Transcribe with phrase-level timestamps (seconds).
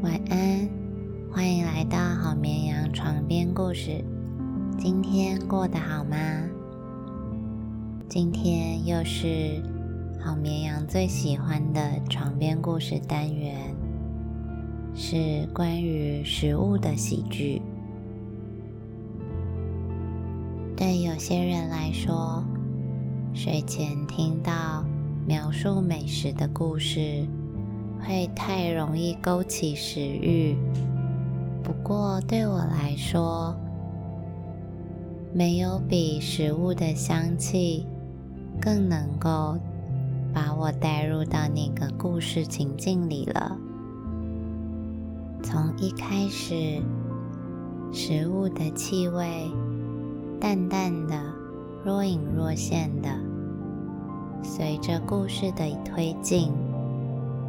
[0.00, 0.68] 晚安，
[1.32, 4.04] 欢迎来到好绵羊床边故事。
[4.78, 6.16] 今天过得好吗？
[8.08, 9.60] 今天又是
[10.20, 13.74] 好绵羊最喜欢的床边故事单元，
[14.94, 17.60] 是关于食物的喜剧。
[20.76, 22.44] 对有些人来说，
[23.34, 24.84] 睡前听到
[25.26, 27.26] 描述美食的故事。
[28.06, 30.56] 会太容易勾起食欲。
[31.62, 33.54] 不过对我来说，
[35.34, 37.86] 没有比食物的香气
[38.60, 39.58] 更能够
[40.32, 43.56] 把我带入到那个故事情境里了。
[45.42, 46.82] 从一开始，
[47.92, 49.50] 食物的气味
[50.40, 51.14] 淡淡的、
[51.84, 53.08] 若隐若现的，
[54.42, 56.52] 随着故事的推进。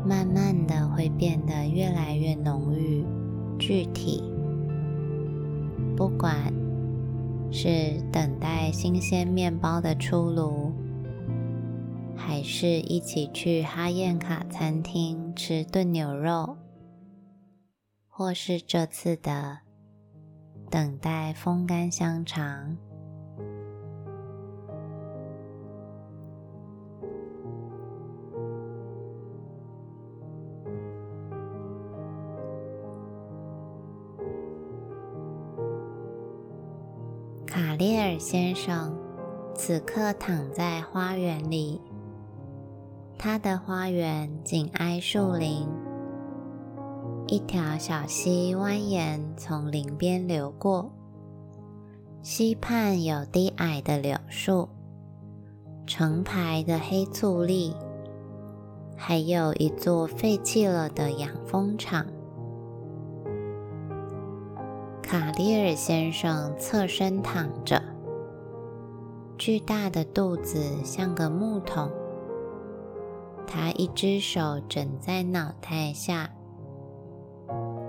[0.05, 3.05] 慢慢的会变得越来越浓郁、
[3.59, 4.23] 具体。
[5.95, 6.53] 不管
[7.51, 10.71] 是等待新鲜面包的出炉，
[12.15, 16.57] 还是一起去哈宴卡餐厅吃炖牛肉，
[18.07, 19.59] 或是这次的
[20.69, 22.77] 等待风干香肠。
[37.59, 38.97] 卡列尔先生
[39.53, 41.81] 此刻躺在花园里，
[43.17, 45.67] 他的花园紧挨树林，
[47.27, 50.89] 一条小溪蜿蜒从林边流过，
[52.21, 54.69] 溪畔有低矮的柳树，
[55.85, 57.75] 成排的黑醋栗，
[58.95, 62.05] 还有一座废弃了的养蜂场。
[65.11, 67.81] 卡利尔先生侧身躺着，
[69.39, 71.89] 巨大的肚子像个木桶。
[73.47, 76.29] 他一只手枕在脑袋下，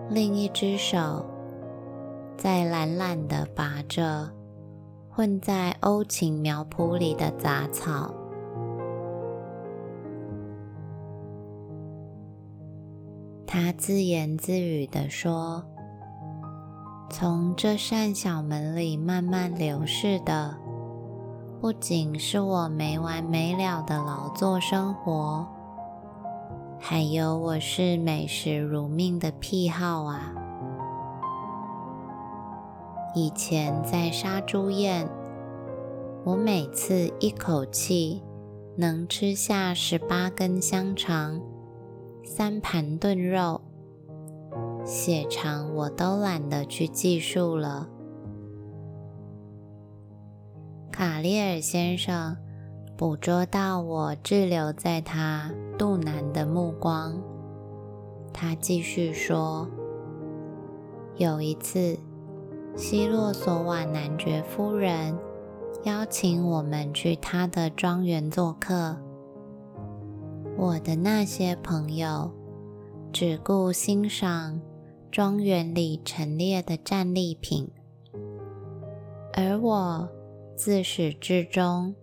[0.08, 1.26] 另一只手
[2.38, 4.30] 在懒懒地拔着
[5.10, 8.14] 混在欧芹苗圃里的杂草。
[13.46, 15.62] 他自言自语地说。
[17.12, 20.56] 从这扇小门里慢慢流逝的，
[21.60, 25.44] 不仅是我没完没了的劳作生活，
[26.78, 30.32] 还有我视美食如命的癖好啊！
[33.16, 35.08] 以前在杀猪宴，
[36.24, 38.22] 我每次一口气
[38.76, 41.40] 能吃下十八根香肠，
[42.24, 43.60] 三盘炖肉。
[44.84, 47.88] 血肠我都懒得去计数了。
[50.90, 52.36] 卡列尔先生
[52.96, 57.18] 捕捉到我滞留在他肚腩的目光，
[58.32, 59.68] 他继续说
[61.16, 61.98] ：“有一次，
[62.76, 65.16] 希洛索瓦男爵夫人
[65.84, 68.96] 邀请我们去他的庄园做客，
[70.58, 72.30] 我的那些朋友
[73.12, 74.60] 只顾欣赏。”
[75.10, 77.68] 庄园里陈列的战利品，
[79.32, 80.08] 而我
[80.56, 81.96] 自始至终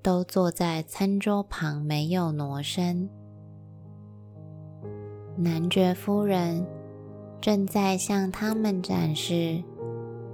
[0.00, 3.10] 都坐在餐桌旁，没有挪身。
[5.36, 6.64] 男爵夫人
[7.40, 9.60] 正在向他们展示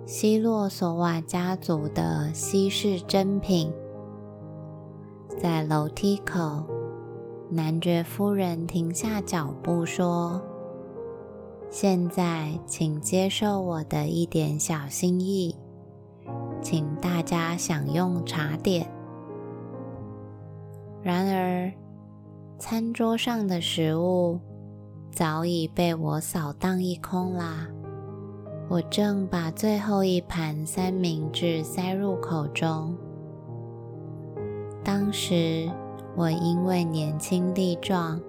[0.04, 3.72] 希洛索瓦家族的稀世珍品。
[5.38, 6.66] 在楼梯口，
[7.48, 10.42] 男爵夫人停下脚步说。
[11.72, 15.54] 现在，请接受我的一点小心意，
[16.60, 18.90] 请大家享用茶点。
[21.00, 21.72] 然而，
[22.58, 24.40] 餐桌上的食物
[25.12, 27.68] 早已被我扫荡一空啦。
[28.68, 32.96] 我正把最后一盘三明治塞入口中。
[34.82, 35.70] 当时，
[36.16, 38.20] 我因为年轻力壮，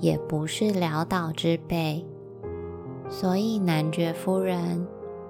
[0.00, 2.04] 也不是潦倒之辈。
[3.08, 4.86] 所以，男爵夫人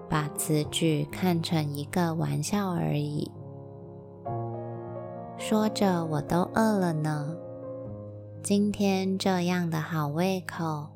[0.09, 3.31] 把此举看成一个玩笑而已。
[5.37, 7.37] 说着，我都饿了呢。
[8.43, 10.87] 今天这样的好胃口，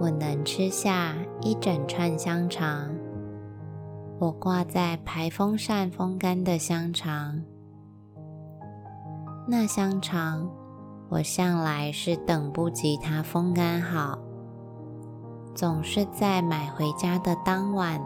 [0.00, 2.90] 我能吃下一整串香肠。
[4.18, 7.40] 我挂在排风扇风干的香肠，
[9.46, 10.50] 那香肠
[11.08, 14.18] 我向来是等不及它风干好。
[15.54, 18.00] 总是在买回家的当晚，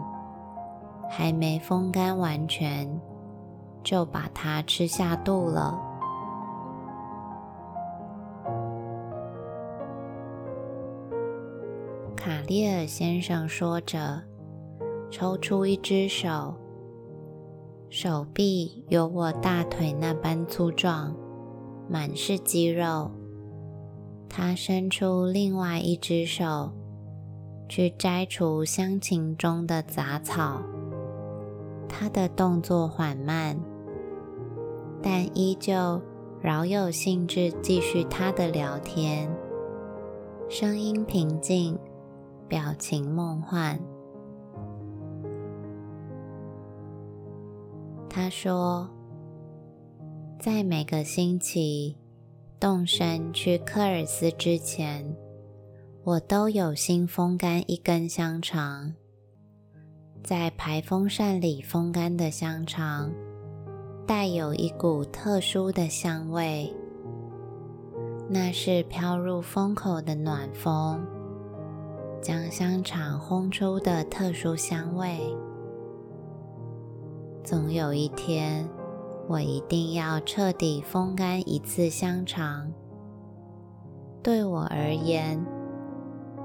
[1.09, 2.87] 还没风干完全，
[3.83, 5.77] 就把它吃下肚了。
[12.15, 14.21] 卡列尔先生说着，
[15.09, 16.53] 抽出一只手，
[17.89, 21.15] 手臂有我大腿那般粗壮，
[21.89, 23.09] 满是肌肉。
[24.29, 26.71] 他伸出另外一只手，
[27.69, 30.61] 去摘除香芹中的杂草。
[31.87, 33.57] 他的动作缓慢，
[35.01, 36.01] 但依旧
[36.41, 39.29] 饶有兴致，继续他的聊天，
[40.49, 41.77] 声音平静，
[42.47, 43.79] 表情梦幻。
[48.09, 48.89] 他说
[50.37, 51.95] ：“在每个星期。”
[52.59, 55.15] 动身去科尔斯之前，
[56.03, 58.93] 我都有心风干一根香肠。
[60.23, 63.11] 在排风扇里风干的香肠，
[64.07, 66.73] 带有一股特殊的香味，
[68.29, 71.05] 那是飘入风口的暖风
[72.21, 75.19] 将香肠烘出的特殊香味。
[77.43, 78.67] 总有一天。
[79.29, 82.73] 我一定要彻底风干一次香肠。
[84.23, 85.39] 对我而言，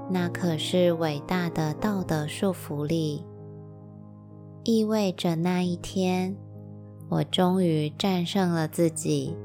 [0.09, 3.25] 那可是伟大的道德束缚力，
[4.63, 6.35] 意味着那一天，
[7.09, 9.35] 我终于战胜了自己，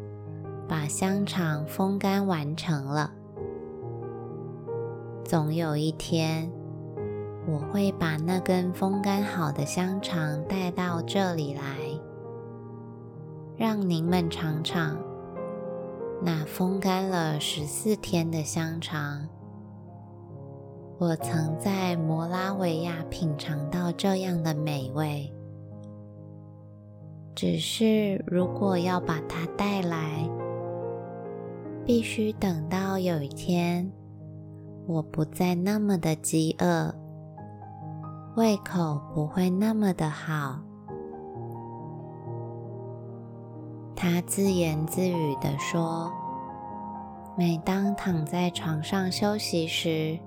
[0.68, 3.10] 把香肠风干完成了。
[5.24, 6.52] 总有一天，
[7.46, 11.62] 我会把那根风干好的香肠带到这里来。
[13.56, 14.96] 让您们尝尝
[16.22, 19.28] 那风干了十四天的香肠。
[21.00, 25.32] 我曾在摩拉维亚品尝到这样的美味，
[27.34, 30.28] 只是如果要把它带来，
[31.86, 33.90] 必须等到有一天
[34.86, 36.94] 我不再那么的饥饿，
[38.36, 40.60] 胃口不会那么的好。
[43.96, 46.12] 他自言自语的说
[47.38, 50.18] ：“每当躺在床上休息时，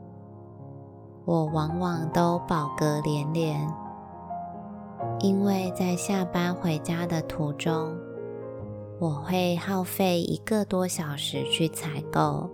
[1.25, 3.67] 我往往都饱嗝连连，
[5.19, 7.97] 因为在下班回家的途中，
[8.99, 12.49] 我会耗费一个多小时去采购，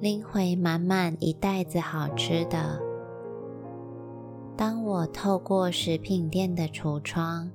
[0.00, 2.80] 拎回满满一袋子好吃的。
[4.56, 7.50] 当我透过食品店的橱窗。”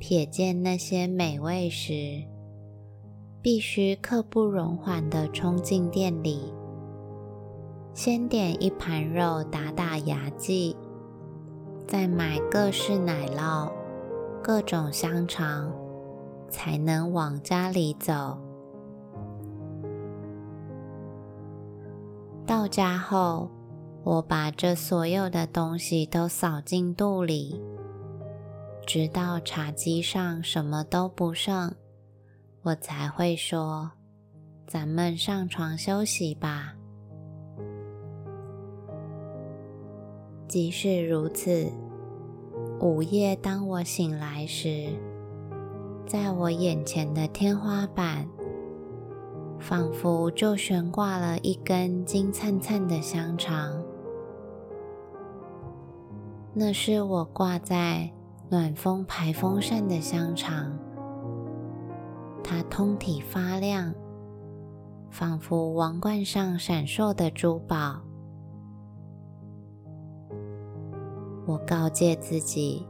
[0.00, 2.22] 瞥见那些美味时，
[3.42, 6.54] 必须刻不容缓地冲进店里，
[7.98, 10.76] 先点一盘肉打打牙祭，
[11.84, 13.72] 再买各式奶酪、
[14.40, 15.74] 各种香肠，
[16.48, 18.38] 才能往家里走。
[22.46, 23.50] 到家后，
[24.04, 27.60] 我把这所有的东西都扫进肚里。
[28.86, 31.74] 直到茶几上什么都不剩，
[32.62, 33.90] 我才会说
[34.68, 36.74] ：“咱们上床休息吧。”
[40.48, 41.70] 即使如此，
[42.80, 44.88] 午夜当我醒来时，
[46.06, 48.26] 在我眼前的天花板，
[49.60, 53.84] 仿佛就悬挂了一根金灿灿的香肠。
[56.54, 58.10] 那是我挂在。
[58.50, 60.72] 暖风排风扇的香肠，
[62.42, 63.92] 它通体发亮，
[65.10, 68.07] 仿佛王冠上闪烁的珠宝。
[71.48, 72.86] 我告诫自己，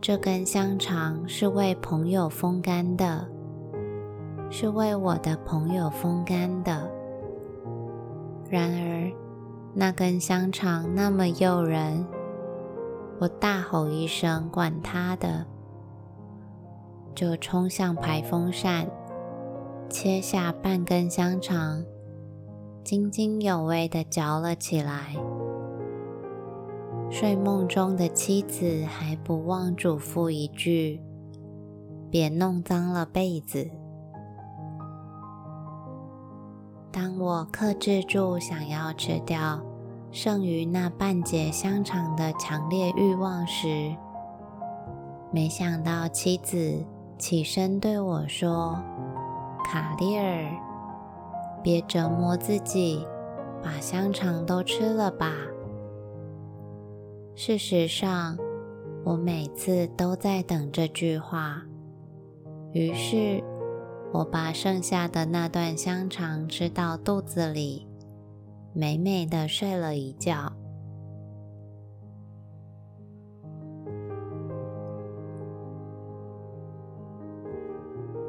[0.00, 3.28] 这根香肠是为朋友风干的，
[4.48, 6.90] 是为我的朋友风干的。
[8.48, 9.12] 然而，
[9.74, 12.02] 那根香肠那么诱人。
[13.18, 15.44] 我大吼一声：“管他的！”
[17.14, 18.88] 就冲向排风扇，
[19.90, 21.84] 切下半根香肠，
[22.82, 25.14] 津津有味地嚼了起来。
[27.10, 31.00] 睡梦中的妻子还不忘嘱咐一句
[32.10, 33.70] ：“别弄脏了被子。”
[36.92, 39.62] 当我克制住想要吃掉。
[40.12, 43.94] 剩余那半截香肠的强烈欲望时，
[45.30, 46.86] 没想到妻子
[47.18, 48.78] 起身对我说
[49.62, 50.50] ：“卡利尔，
[51.62, 53.06] 别折磨自己，
[53.62, 55.34] 把香肠都吃了吧。”
[57.38, 58.38] 事实上，
[59.04, 61.62] 我每次都在等这句话。
[62.72, 63.44] 于是，
[64.10, 67.86] 我把剩下的那段香肠吃到肚子里，
[68.72, 70.50] 美美的睡了一觉。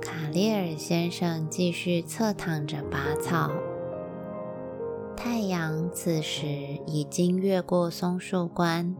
[0.01, 3.49] 卡利尔先生继续侧躺着拔草。
[5.17, 6.47] 太阳此时
[6.85, 8.95] 已经越过松树关，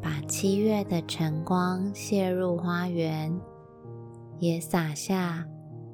[0.00, 3.38] 把七月的晨光泻入花园，
[4.38, 5.46] 也洒下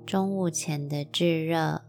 [0.05, 1.83] 中午前的炙热。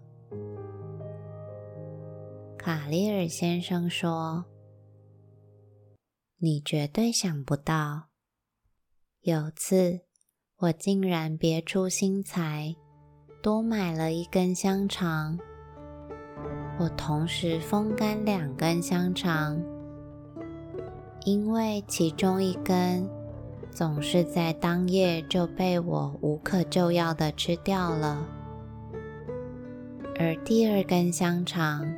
[2.58, 4.46] 卡利尔先生说
[6.40, 8.08] ：“你绝对想不到，
[9.22, 10.00] 有次
[10.60, 12.74] 我竟然别出心裁，
[13.44, 15.38] 多买了一根香肠。”
[16.80, 19.60] 我同时风干两根香肠，
[21.26, 23.10] 因为其中一根
[23.72, 28.26] 总是在当夜就被我无可救药的吃掉了，
[30.20, 31.92] 而第二根香肠，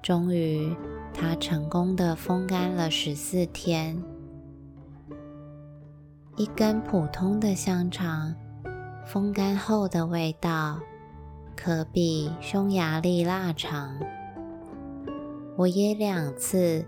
[0.00, 0.74] 终于
[1.12, 4.00] 它成功的风干了十四天。
[6.36, 8.32] 一根普通的香肠，
[9.04, 10.78] 风干后的味道。
[11.60, 13.98] 可比匈牙利腊肠。
[15.56, 16.86] 我也两次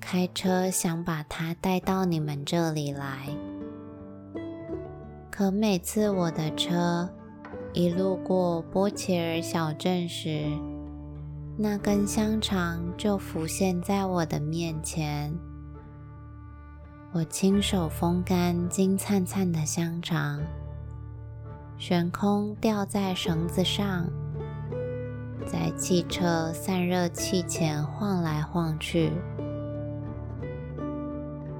[0.00, 3.28] 开车想把它带到你们这里来，
[5.30, 7.10] 可每次我的车
[7.74, 10.50] 一路过波切尔小镇时，
[11.58, 15.30] 那根香肠就浮现在我的面前。
[17.12, 20.40] 我亲手风干金灿灿的香肠。
[21.78, 24.04] 悬空吊在绳子上，
[25.46, 29.12] 在汽车散热器前晃来晃去。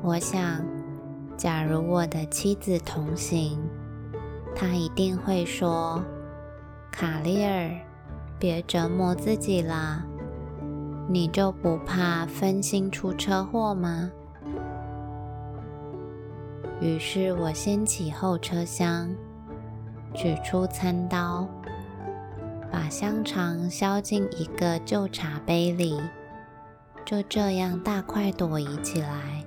[0.02, 0.64] 我想，
[1.37, 3.60] 假如我的妻子同行，
[4.56, 6.02] 她一定会说
[6.90, 7.70] ：“卡利尔，
[8.40, 10.04] 别折磨自己啦，
[11.08, 14.10] 你就不怕分心出车祸吗？”
[16.82, 19.08] 于是我掀起后车厢。
[20.14, 21.46] 取出餐刀，
[22.70, 26.00] 把香肠削进一个旧茶杯里，
[27.04, 29.44] 就这样大快朵颐起来。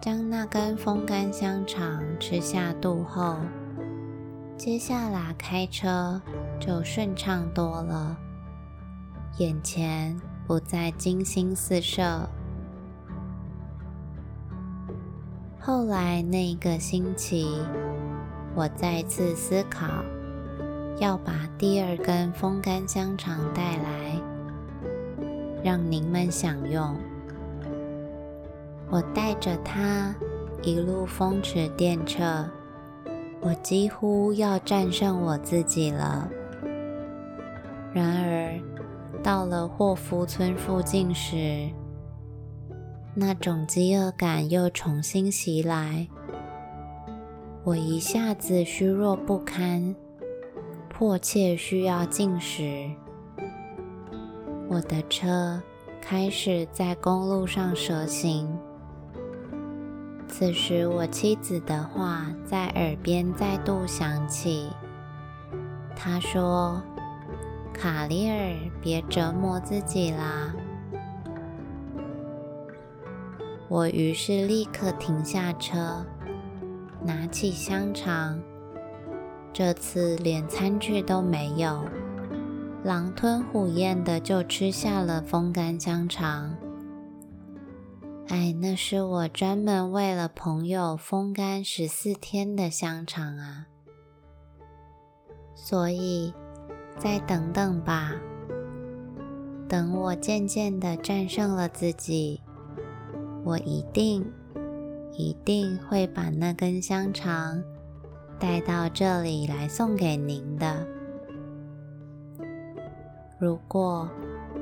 [0.00, 3.36] 将那根风干香肠吃下肚后，
[4.56, 6.20] 接下来开车
[6.60, 8.16] 就顺畅多了，
[9.38, 12.28] 眼前不再金星四射。
[15.58, 17.46] 后来那个星期。
[18.56, 19.86] 我再次思考，
[20.98, 24.20] 要把第二根风干香肠带来，
[25.62, 26.96] 让您们享用。
[28.88, 30.14] 我带着它
[30.62, 32.48] 一路风驰电掣，
[33.40, 36.30] 我几乎要战胜我自己了。
[37.92, 38.60] 然而，
[39.20, 41.68] 到了霍夫村附近时，
[43.14, 46.06] 那种饥饿感又重新袭来。
[47.64, 49.96] 我一下子虚弱不堪，
[50.90, 52.90] 迫切需要进食。
[54.68, 55.62] 我的车
[55.98, 58.54] 开始在公路上蛇行。
[60.28, 64.68] 此时，我妻子的话在耳边再度响起。
[65.96, 66.82] 她说
[67.72, 70.54] ：“卡利尔，别折磨自己啦。”
[73.68, 76.04] 我于是立刻停下车。
[77.04, 78.40] 拿起香肠，
[79.52, 81.84] 这次连餐具都没有，
[82.82, 86.56] 狼吞虎咽的就吃下了风干香肠。
[88.28, 93.66] 哎，那是我专门为了朋友风干十四天的香肠啊！
[95.54, 96.32] 所以，
[96.98, 98.12] 再等等吧，
[99.68, 102.40] 等我渐渐的战胜了自己，
[103.44, 104.24] 我一定。
[105.16, 107.62] 一定会把那根香肠
[108.38, 110.86] 带到这里来送给您的。
[113.38, 114.08] 如果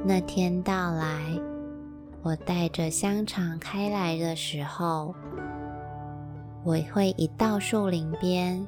[0.04, 1.40] 那天到来，
[2.22, 5.14] 我带着香肠开来的时候，
[6.64, 8.66] 我会一到树林边，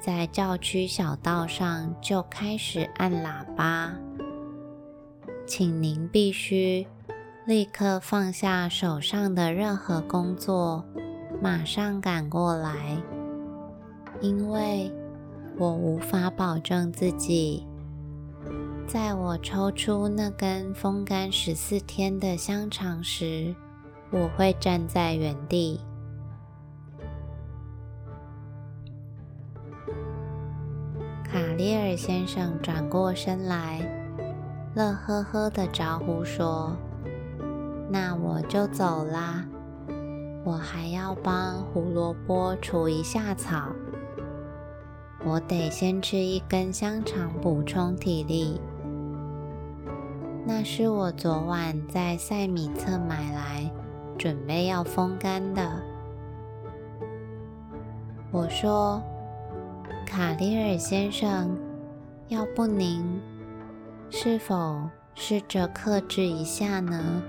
[0.00, 3.94] 在教区小道上就开始按喇叭，
[5.46, 6.86] 请您必须。
[7.48, 10.84] 立刻放下手上的任何工作，
[11.40, 13.02] 马上赶过来，
[14.20, 14.92] 因为
[15.56, 17.66] 我无法保证自己，
[18.86, 23.56] 在我抽出那根风干十四天的香肠时
[24.10, 25.80] 我会站在原地。
[31.24, 33.80] 卡列尔先生转过身来，
[34.74, 36.76] 乐呵呵的招呼说
[37.90, 39.44] ：“那我就走啦，
[40.44, 43.68] 我还要帮胡萝卜除一下草。
[45.24, 48.60] 我得先吃一根香肠补充体力。
[50.46, 53.70] 那是我昨晚在塞米特买来，
[54.16, 55.62] 准备要风干的。”
[58.32, 59.02] 我说。
[60.06, 61.54] 卡利尔先生，
[62.28, 63.20] 要不您
[64.08, 67.22] 是否试着克制一下呢？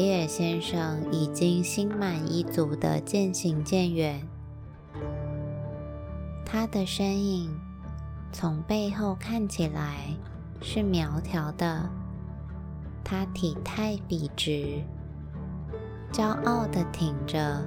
[0.00, 4.26] 列尔先生已经心满意足的渐行渐远，
[6.42, 7.54] 他的身影
[8.32, 10.16] 从背后看起来
[10.62, 11.86] 是苗条的，
[13.04, 14.82] 他体态笔直，
[16.10, 17.62] 骄傲的挺着。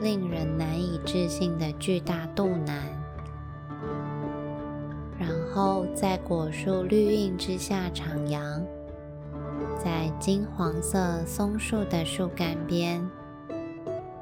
[0.00, 2.86] 令人难以置信的巨大肚腩，
[5.18, 8.62] 然后在果树绿荫之下徜徉，
[9.86, 13.08] 在金黄色松树的树干边，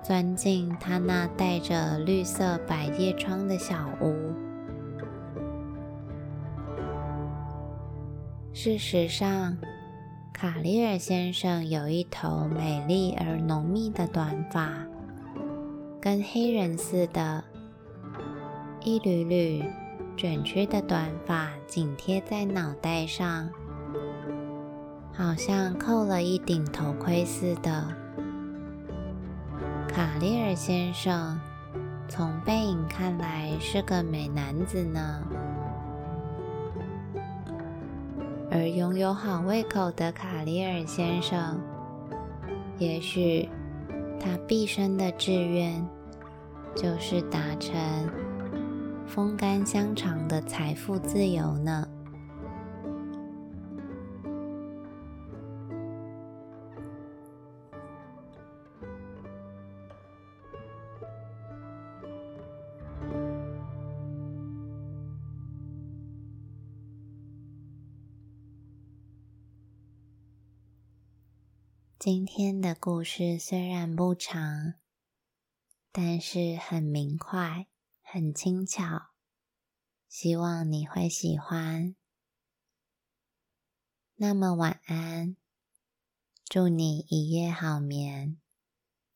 [0.03, 4.15] 钻进他那带着绿色百叶窗的小屋。
[8.53, 9.57] 事实上，
[10.35, 14.71] 卡利尔先生有一头美丽而浓密的短发。
[15.99, 17.43] 跟黑人似的，
[18.83, 19.65] 一缕缕
[20.15, 23.49] 卷曲的短发紧贴在脑袋上，
[25.17, 27.87] 好像扣了一顶头盔似的。
[29.89, 31.41] 卡利尔先生
[32.09, 35.23] 从背影看来是个美男子呢，
[38.51, 41.61] 而拥有好胃口的卡利尔先生，
[42.79, 43.49] 也许。
[44.21, 45.87] 他毕生的志愿
[46.75, 47.75] 就是达成
[49.07, 51.87] 风干香肠的财富自由呢。
[72.05, 74.75] 今天的故事虽然不长，
[75.91, 77.67] 但是很明快、
[78.03, 79.15] 很轻巧，
[80.07, 81.97] 希望你会喜欢。
[84.17, 85.39] 那么晚安，
[86.45, 88.39] 祝你一夜好眠。